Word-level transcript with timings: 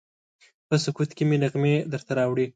په 0.67 0.75
سکوت 0.83 1.09
کې 1.17 1.23
مې 1.29 1.37
نغمې 1.43 1.75
درته 1.91 2.11
راوړي 2.19 2.45